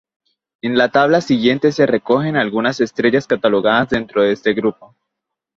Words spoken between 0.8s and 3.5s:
tabla siguiente se recogen algunas estrellas